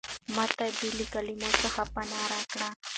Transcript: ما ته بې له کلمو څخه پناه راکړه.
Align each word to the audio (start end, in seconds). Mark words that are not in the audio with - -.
ما 0.35 0.45
ته 0.55 0.65
بې 0.77 0.89
له 0.97 1.05
کلمو 1.13 1.49
څخه 1.61 1.81
پناه 1.93 2.25
راکړه. 2.31 2.67